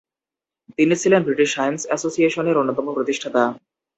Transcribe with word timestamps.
তিনি 0.77 0.93
ছিলেন 1.01 1.21
British 1.23 1.49
science 1.57 1.79
এসোসিয়েশনের 1.95 2.59
অন্যতম 2.61 2.87
প্রতিষ্ঠাতা। 2.97 3.43